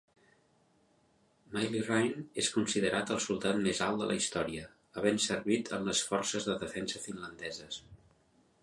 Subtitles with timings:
[1.55, 4.67] Myllyrinne és considerat el soldat més alt de la història,
[5.01, 7.81] havent servit en les Forces de Defensa Finlandeses.